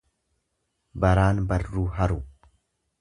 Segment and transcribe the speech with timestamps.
[1.03, 2.19] Baraan barruu haru.